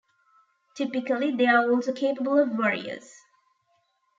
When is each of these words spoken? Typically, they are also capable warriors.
Typically, 0.73 1.29
they 1.31 1.45
are 1.45 1.69
also 1.69 1.93
capable 1.93 2.43
warriors. 2.43 3.13